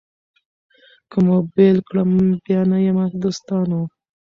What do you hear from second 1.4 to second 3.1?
بېل کړمه بیا نه یمه